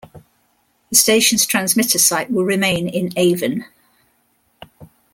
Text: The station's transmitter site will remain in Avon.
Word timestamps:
The 0.89 0.95
station's 0.95 1.45
transmitter 1.45 1.99
site 1.99 2.31
will 2.31 2.43
remain 2.43 2.89
in 2.89 3.11
Avon. 3.15 3.65